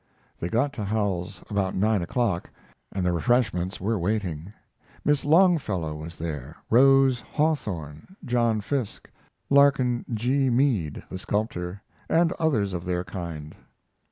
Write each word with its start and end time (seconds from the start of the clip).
They 0.39 0.49
got 0.49 0.73
to 0.73 0.83
Howells's 0.85 1.43
about 1.47 1.75
nine 1.75 2.01
o'clock, 2.01 2.49
and 2.91 3.05
the 3.05 3.11
refreshments 3.13 3.79
were 3.79 3.99
waiting. 3.99 4.51
Miss 5.05 5.23
Longfellow 5.23 5.93
was 5.93 6.15
there, 6.17 6.57
Rose 6.71 7.19
Hawthorne, 7.21 8.15
John 8.25 8.61
Fiske, 8.61 9.11
Larkin 9.51 10.03
G. 10.11 10.49
Mead, 10.49 11.03
the 11.11 11.19
sculptor, 11.19 11.83
and 12.09 12.31
others 12.39 12.73
of 12.73 12.83
their 12.83 13.03
kind. 13.03 13.53